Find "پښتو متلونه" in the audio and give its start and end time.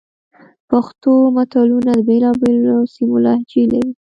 0.69-1.91